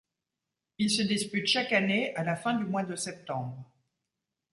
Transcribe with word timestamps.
Il 0.79 0.89
se 0.89 1.03
dispute 1.03 1.45
chaque 1.45 1.71
année 1.73 2.15
à 2.15 2.23
la 2.23 2.35
fin 2.35 2.55
du 2.55 2.63
mois 2.65 2.81
de 2.83 2.95
septembre. 2.95 3.71